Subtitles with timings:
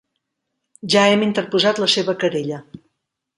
[0.93, 2.63] Ja hem interposat la seva querella.